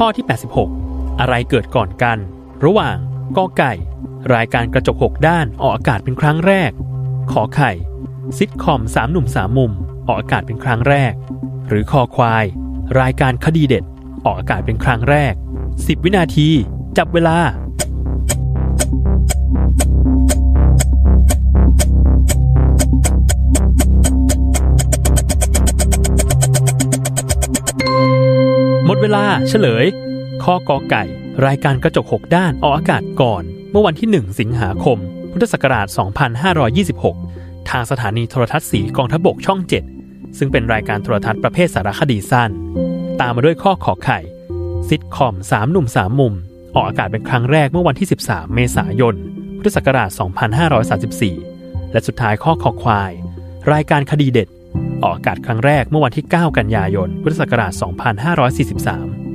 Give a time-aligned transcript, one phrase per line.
[0.00, 0.26] ข้อที่
[0.72, 2.18] 86 อะไรเกิดก่อนกัน
[2.64, 2.96] ระหว่าง
[3.36, 3.72] กอไก่
[4.34, 6.70] รายการกระจกหกด้านออกอากาศเป็นครั้งแรก
[7.32, 7.72] ขอไข่
[8.36, 9.72] ซิทคอมสามหนุ่มสามมุม
[10.06, 11.12] ออกอากาศเป็นครั้งแรก
[11.68, 12.44] หรือคอควาย
[13.00, 13.84] รายการคดีเด็ด
[14.24, 15.34] ออกอากาศเป็นครั้งแรก
[15.68, 16.48] 10 วินาที
[16.98, 17.36] จับเวลา
[28.86, 29.86] หมดเวลาเฉลย
[30.44, 31.04] ข้อกอไก่
[31.46, 34.98] รายการกระจก 6 ด้านออกอากาศก่อน เมื่อวันที่ 1 สิงหาคม
[35.32, 35.86] พุทธศักราช
[36.78, 39.60] 2526 ทางสถานีโทรทัศน์สีกองทบกช่อง
[39.98, 42.50] 7 ซึ่งเป็นรายการโทรทัศน์ประเภทสารคดีสั้น
[43.20, 44.18] ตามมาด้วยข้อขอไข่
[44.88, 46.34] ซิทคอม3หนุ่ม3 มุม
[46.74, 49.16] ออกอากาศเป็นครั้งแรกเมื่อวันที่ 13 เมษายน
[49.56, 50.10] พุทธศักราช
[51.20, 53.12] 2534 และสุดท้ายข้อคอควาย
[53.72, 54.48] รายการคดีเด็ด
[55.04, 59.25] ออกอากาศครั้งแรกเมื่อวันที่ 9 กันยายน พุทธศักราช 2543